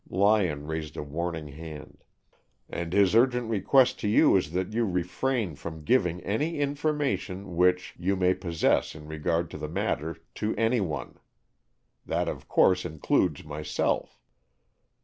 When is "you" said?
4.07-4.35, 4.73-4.83, 7.99-8.15